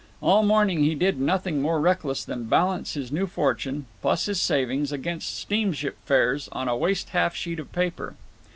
All 0.19 0.41
morning 0.41 0.83
he 0.83 0.95
did 0.95 1.19
nothing 1.21 1.61
more 1.61 1.79
reckless 1.79 2.25
than 2.25 2.45
balance 2.45 2.95
his 2.95 3.11
new 3.11 3.27
fortune, 3.27 3.85
plus 4.01 4.25
his 4.25 4.41
savings, 4.41 4.91
against 4.91 5.37
steamship 5.37 5.95
fares 6.05 6.49
on 6.51 6.67
a 6.67 6.75
waste 6.75 7.09
half 7.09 7.35
sheet 7.35 7.59
of 7.59 7.71
paper. 7.71 8.15